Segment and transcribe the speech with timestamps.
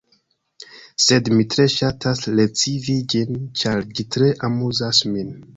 [1.07, 5.35] Sed mi tre ŝatas recivi ĝin, ĉar ĝi tre amuzas min.